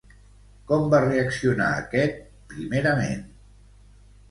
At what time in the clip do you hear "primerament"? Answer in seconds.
2.55-3.25